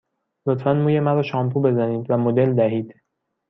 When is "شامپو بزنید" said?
1.23-2.11